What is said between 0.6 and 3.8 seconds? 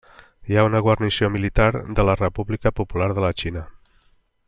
una guarnició militar de la República Popular de la Xina.